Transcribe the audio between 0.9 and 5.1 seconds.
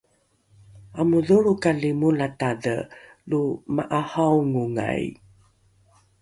amodholrokali molatadhe lo ma’ahaongai?